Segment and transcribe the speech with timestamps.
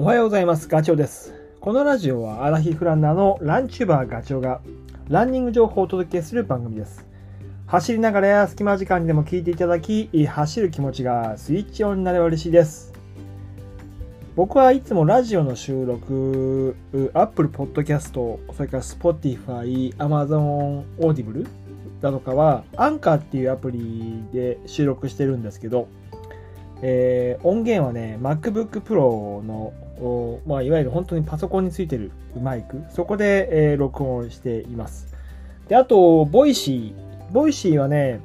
[0.00, 0.66] おはようございます。
[0.66, 1.34] ガチョウです。
[1.60, 4.62] このラジオはアラヒフランナーのランチューバーガチョウが
[5.10, 7.06] ランニング情報をお届けする番組です。
[7.66, 12.94] 走りながらや隙間時間にでも聞いていただき、走る気持ちがスイッチオンになれば嬉しいです。
[14.36, 16.76] 僕はいつもラジオの収録、
[17.12, 18.14] Apple Podcast、
[18.54, 21.46] それから Spotify、Amazon Audible
[22.00, 25.88] だとかは、アンカーっていうアプリで収録してるんですけど、
[26.80, 29.74] えー音源はね、MacBook Pro の、
[30.46, 32.10] まあ、いわゆる本当にパソコンについてる
[32.40, 35.08] マイク、そこで、えー録音しています。
[35.68, 38.20] で、あと、 Voicy。Voicy はね、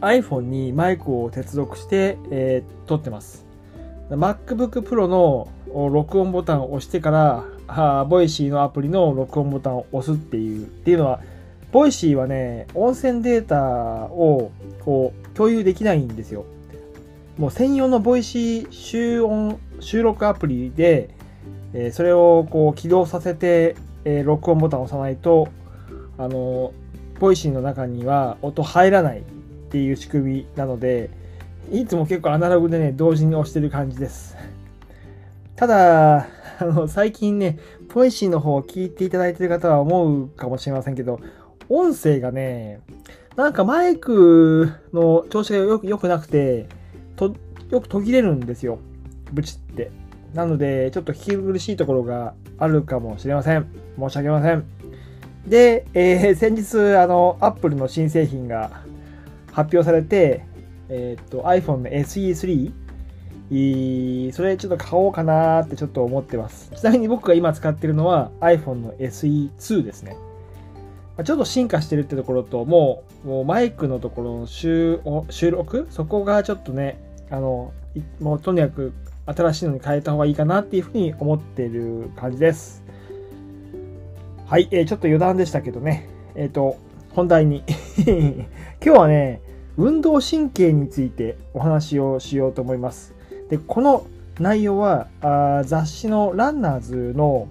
[0.00, 3.44] iPhone にマイクを接続して、えー撮ってます。
[4.10, 5.48] MacBook Pro の
[5.90, 11.20] 録音ボタンを押してから、あ Voicy のアプリの録音ボタンを押すっていう、っていうのは、
[11.72, 13.62] Voicy はね、音声データ
[14.06, 14.50] を
[14.84, 16.44] こう共有できないんですよ。
[17.40, 21.08] もう専用の Voicy 収音、収録アプリで、
[21.72, 25.48] えーそれをこう起動させて、えー録音ボタンを押さないと、
[26.18, 26.74] あの、
[27.18, 29.22] Voicy の中には音入らないっ
[29.70, 31.08] ていう仕組みなので、
[31.72, 34.36] いつも結構アナログでね、同時に押してる感じです。
[35.56, 36.26] ただ、
[36.58, 37.58] あの、最近ね、
[37.94, 41.20] Voicy の方を聞いていただいてる方は思うかもしれませんけど、
[41.70, 42.80] 音声がね、
[43.34, 46.66] なんかマイクの調子がよく良くなくて、
[47.28, 47.36] と
[47.70, 48.78] よく途切れるんですよ。
[49.32, 49.90] ブチって。
[50.34, 53.66] なので、ちょっと聞き苦しいところがあるかもしれません。
[53.98, 54.64] 申し訳ません。
[55.46, 58.82] で、えー 先日、あの、Apple の新製品が
[59.52, 60.44] 発表されて、
[60.88, 62.72] えーっと、iPhone の SE3、
[64.32, 66.70] それちょっと買おうかなーってちょっと思ってます。
[66.74, 70.16] ちなみに僕が今使ってるのは iPhone の SE2 ですね。
[71.24, 75.00] ちょっと進化してるってところと、もう、もうマイクのところの収
[75.50, 75.86] 録？
[75.90, 76.98] そこがちょっとね、
[77.30, 77.72] あの、
[78.20, 78.92] もうとにかく
[79.26, 82.82] 新しいのに変えた方がいいかなっていうふうに思ってる感じです。
[84.46, 86.08] はい、えーちょっと余談でしたけどね。
[86.34, 86.76] えっ、と、
[87.14, 87.62] 本題に。
[88.84, 89.40] 今日はね、
[89.76, 93.14] 運動神経についてお話をしようと思います。
[93.48, 94.06] で、この
[94.40, 97.46] 内容はあ雑誌のランナーズの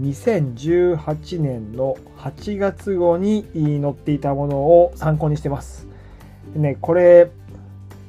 [0.00, 5.86] 2018年の8月号に載っていたものを参考にしてます。
[6.54, 7.30] ね、これ、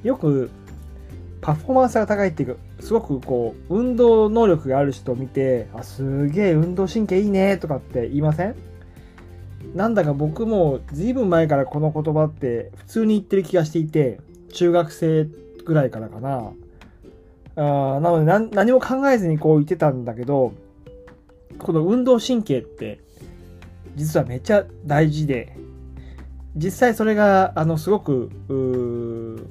[0.03, 0.49] よく
[1.43, 8.55] パフォーマンスが高いっていうか、すごくこう、運動能力がある人を見て、あ、すげえ運動神経いいねとかって言いません？
[9.75, 14.19] なんだか僕もずいぶん前からこの言葉って普通に言ってる気がしていて、
[14.53, 15.27] 中学生
[15.65, 16.53] ぐらいからかな。
[17.55, 20.53] あーなので何何も考えずにこう言ってたんだけど、
[21.59, 22.99] この運動神経って
[23.95, 25.57] 実はめっちゃ大事で、
[26.55, 28.29] 実際それがあのすごく、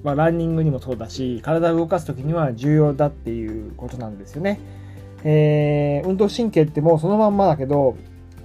[0.04, 4.60] まあ、ランニングにもそうだし体を動かす時には重要だっていうことなんですよね。
[5.24, 7.96] えー運動神経ってもうそのまんまだけど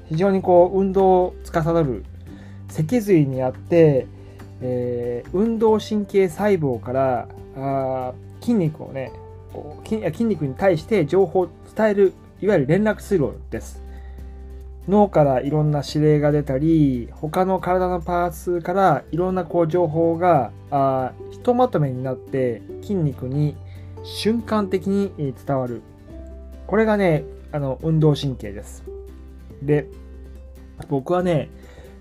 [0.10, 2.06] 非常にこう運動を司る
[2.70, 4.08] 脊髄にあって、
[4.62, 9.12] えー運動神経細胞からあ筋肉をね
[9.84, 13.87] 筋筋肉に対して情報を伝えるいわゆる連絡通路です。
[14.88, 23.58] 脳からいろんな指令が出たり他の体のパーツからいろんなこう情報があひとまとめになって筋肉に
[24.04, 25.12] 瞬間的に
[25.46, 25.82] 伝わる。
[26.68, 28.84] これがねあの運動神経です。
[29.62, 29.88] で
[30.90, 31.50] 僕はね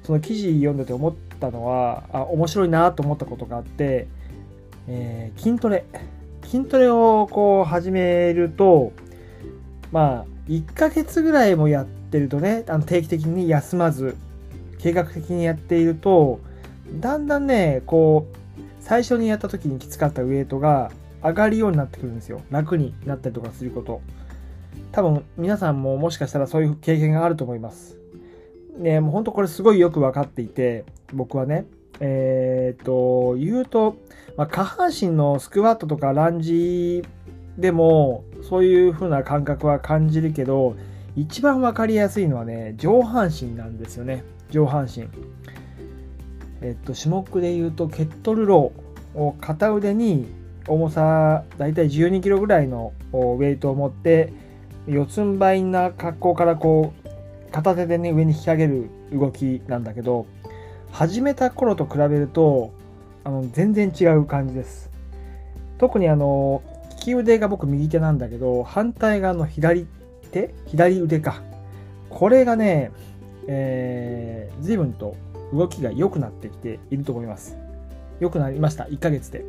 [0.04, 4.06] その記事読んでて思ったのはあ面白いなと思ったことがあって、
[4.86, 5.84] えー筋トレ。
[6.44, 8.92] 筋トレをこう始めると
[9.90, 14.16] まあ1ヶ月ぐらいもやってるとねあの定期的に休まず
[14.78, 16.40] 計画的にやっていると
[17.00, 18.36] だんだんねこう
[18.80, 22.40] 最初にやった時にきつかったウエイトが上がるようになってくるんですよ。
[22.50, 24.00] 楽になったりとかすること。
[24.92, 27.98] 多分皆さんももしかしたらそういう経験があると思います。
[28.78, 31.66] ねもうほんとこれすごいよく分かっていて僕はね。
[31.98, 33.96] えーっと言うと、
[34.36, 37.02] まあ、下半身のスクワットとかランジ
[37.58, 40.76] でもそういう風な感覚は感じるけど
[41.16, 44.22] 一番分かりやすいのはね上半身なんですよね。
[44.50, 45.08] 上半身。
[46.60, 50.26] えっと種目で言うとケットルローを片腕に
[50.68, 54.32] 重さだいたい1 2キロぐらいのウェイトを持って
[54.86, 60.26] 四つん這いな格好からこう片手でね上に引き上げる動きなんだけど
[60.90, 62.72] 始めた頃と比べると
[63.24, 64.90] あの全然違う感じです。
[65.78, 69.86] 特にあの利き腕が僕右手なんだけど反対側の左
[70.36, 71.42] 手左腕か
[72.10, 72.92] これがね、
[73.46, 75.16] えー、随分と
[75.52, 77.56] 動きが良くなってきていると思います
[78.20, 79.44] 良くなりました1ヶ月で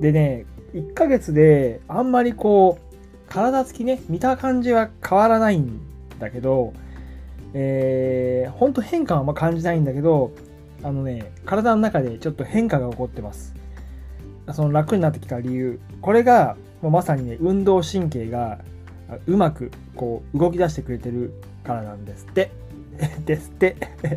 [0.00, 2.86] でね1ヶ月であんまりこう
[3.28, 5.80] 体つきね、見た感じは変わらないん
[6.18, 6.72] だけど、
[7.54, 10.32] えー、ほんと変化はあんま感じないんだけど、
[10.82, 13.54] あのね、体の中でちょっと変化が起こってます。
[14.52, 15.80] その楽になってきた理由。
[16.00, 18.60] これが、もうまさにね、運動神経が
[19.26, 21.32] うまくこう動き出してくれてる
[21.64, 22.50] からなんですって。
[23.24, 23.76] ですって。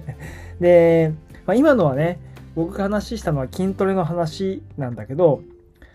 [0.60, 1.14] で、
[1.46, 2.20] まあ、今のはね、
[2.56, 5.42] 僕が話したのは筋トレの話なんだけど、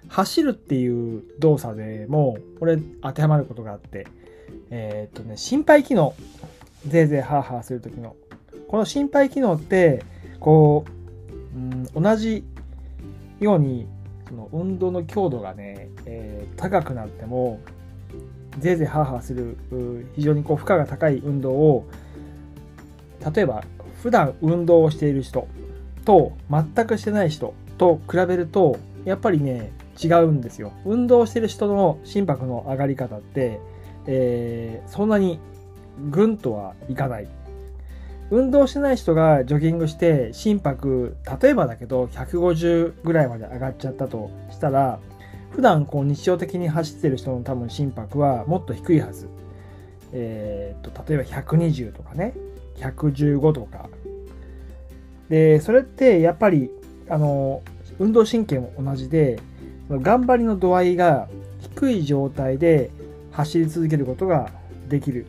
[0.08, 4.06] 走るっていう動作でも、これ当てはまることがあって、
[4.70, 6.14] えー、っとね、心肺機能。
[6.86, 8.14] ぜいぜいハーハーするときの。
[8.69, 10.02] この心肺機能って、
[10.40, 10.84] こ
[11.54, 12.44] う、うん、同じ
[13.40, 13.86] ように、
[14.28, 17.60] その運動の強度がね、えー、高くなっても、
[18.58, 19.56] ぜいぜいハーハーする、
[20.14, 21.86] 非常にこう負荷が高い運動を、
[23.34, 23.64] 例えば、
[24.02, 25.48] 普段運動をしている人
[26.04, 29.72] と全くしてない人と比べると、やっぱりね、
[30.02, 30.72] 違うんですよ。
[30.84, 33.60] 運動してる人の心拍の上がり方って、
[34.06, 35.38] えー、そんなに
[36.10, 37.28] ぐんとはいかない。
[38.30, 44.98] 運動してない人がジョギングして心拍、例えばだけど150ぐらいまで上がっちゃったとしたら、
[45.54, 49.28] 普段こう日常的に走ってる人の多分心拍はもっと低いはず。
[50.12, 52.34] えー、っと、例えば120とかね、
[52.76, 53.88] 115とか。
[55.28, 56.70] で、それってやっぱり、
[57.08, 57.62] あの、
[58.00, 59.38] 運動神経も同じで、
[59.88, 61.28] 頑張りの度合いが
[61.60, 62.90] 低い状態で
[63.30, 64.50] 走り続けることが
[64.88, 65.26] できる。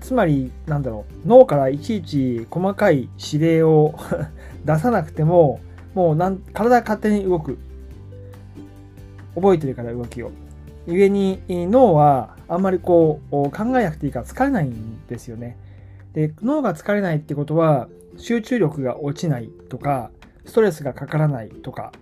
[0.00, 3.94] つまり、なんだろう、脳からいちいち細かい指令を
[4.64, 5.60] 出さなくても、
[5.94, 7.58] もうなん体勝手に動く。
[9.40, 10.30] 覚えてるから動きを。
[10.86, 15.56] 故に脳はあんまりこう考えなくていいから疲れないんですよね。
[16.14, 20.10] で、脳が疲れないってことは集中力が落ちないとか、
[20.46, 21.92] ストレスがかからないとか、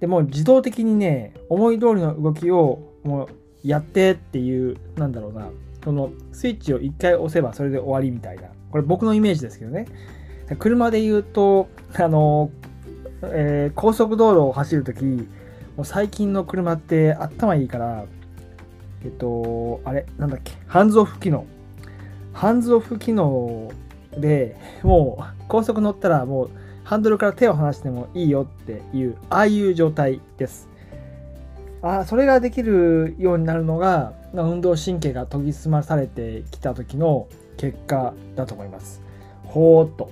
[0.00, 3.28] でも自動的にね、思い通りの動きをもう
[3.64, 5.48] やってっていう、なんだろうな、
[5.82, 8.48] そのスイッチを一回押せばそれで終わりみたいな。
[8.70, 9.86] これ僕のイメージですけどね。
[10.58, 12.50] 車で言うと、あの、
[13.22, 15.00] えー、高速道路を走るとき、
[15.76, 18.04] もう最近の車って頭いいから、
[19.04, 21.46] えっと、あれ、なんだっけ、ハンズオフ機能。
[22.32, 23.70] ハンズオフ機能
[24.16, 26.50] でもう高速乗ったらもう
[26.84, 30.68] ハンドルから手を離してもいいよっていう、ああいう状態です。
[31.82, 39.02] あそれができるようになるのが、運動神経が研ぎ澄まされてきた時の結果だと思います。
[39.44, 40.10] ほーっと。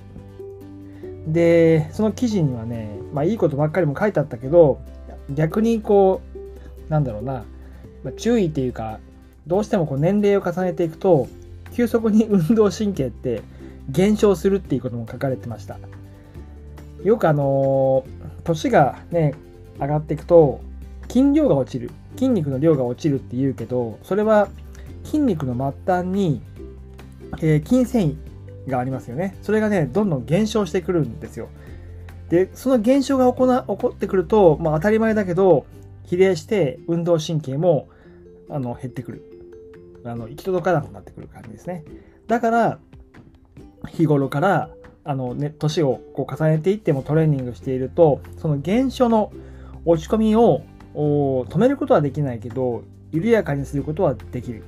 [1.27, 4.79] で、その記事にはね、まあいいことばっかりも書いてあったけど、
[5.29, 6.21] 逆にこ
[6.87, 7.43] う、なんだろうな、
[8.03, 8.99] まあ、注意っていうか、
[9.47, 11.27] どうしてもこう年齢を重ねていくと、
[11.73, 13.41] 急速に運動神経って
[13.89, 15.77] 減少するっていうことも書かれてました。
[17.03, 18.05] よくあの
[18.43, 19.35] 年がね
[19.79, 20.61] 上がっていくと
[21.09, 21.91] 筋量が落ちる。
[22.15, 24.47] 筋肉の量が落ちるって言うけどそれは
[25.03, 25.53] 筋肉の
[25.85, 26.41] 末端に、
[27.41, 28.17] えー、筋繊
[28.65, 29.37] 維がありますよね。
[29.41, 31.49] それがねどんどん減少してくるんですよ。
[32.29, 35.65] でその減少が起こな起こってくると、まあ、当たり前だけど
[36.03, 37.87] 比例して運動神経も
[38.49, 39.23] あの減ってくる
[40.03, 41.83] あの行き届かなくなってくる感じですね
[42.27, 42.79] だから
[43.87, 44.69] 日頃から
[45.07, 49.31] あのね、年をこう重ねていってもトレーニングしていると、その減少の
[49.85, 50.63] 落ち込みを
[50.95, 54.63] 止めることはできないけど、緩やかにすることはできる。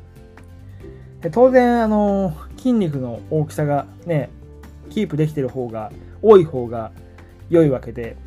[1.21, 4.29] で当然、あの、筋肉の大きさがね、
[4.91, 5.91] キープできてる方が、
[6.21, 6.91] 多い方が
[7.49, 8.17] 良いわけで、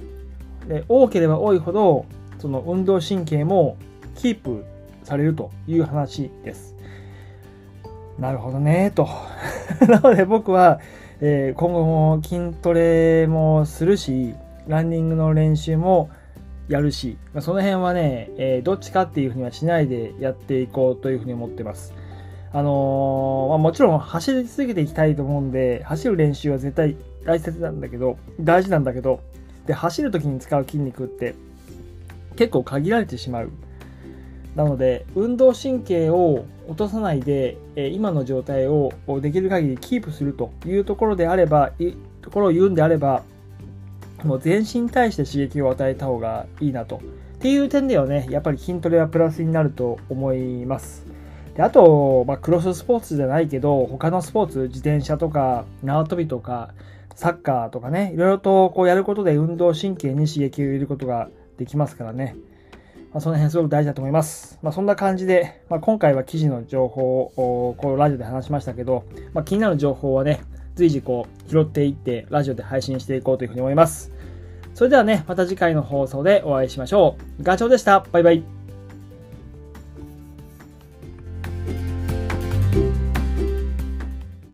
[0.69, 2.07] で多ければ多いほど、
[2.39, 3.77] その運動神経も
[4.17, 4.65] キープ
[5.05, 6.77] されるという話です。
[8.19, 9.09] なるほどね、と。
[9.89, 10.81] なので僕は、
[11.21, 14.35] えー、今後も筋トレもするし、
[14.69, 16.11] ランニングの練習も
[16.69, 21.95] やるし、ま、その辺はね、えー、どっちかっていうふうにはしないでやっていこうというふうに思ってます。
[22.53, 29.21] あのー、まあ、もちろん走り続けていきたいと思うんで、走る練習は絶対大切なんだけど、大事なんだけど、
[29.67, 31.35] で、走る時に使う筋肉って
[32.37, 33.50] 結構限られてしまう。
[34.57, 43.23] なので、運動神経を落とさないで、今の状態をできる限りキープするというところであれば、いところを言うんであれば、
[44.25, 46.97] もう全身に対して刺激を与えた方がいいなと。
[46.97, 46.99] っ
[47.39, 51.07] ていう点ではね、やっぱり筋トレはプラスになると思います。
[51.55, 56.75] であと、まあ、クロススポーツじゃないけど、他のスポーツ、自転車とか、縄跳びとか、
[57.14, 62.37] サッカーとかね、いろいろとこうやることで運動神経に刺激を入れることができますからね。
[63.12, 64.59] まあ、その辺すごく大事だと思います。
[64.62, 70.40] まあ、そんな感じで、まあ、今回は記事の情報をこうラジオで話しましたけど、まあ、気になる情報はね、
[70.76, 74.12] 随時こう拾っていってラジオで配信していこうというふうに思います。
[74.75, 77.43] それではね、また次回の放送でお会いしましょう。
[77.43, 78.00] ガチョウでした。
[78.12, 78.60] バイバイ。